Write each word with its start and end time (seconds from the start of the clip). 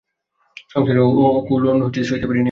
সংসারে 0.71 1.01
অকুলোন 1.29 1.77
সইতে 2.01 2.25
পারি 2.27 2.37
নে। 2.37 2.39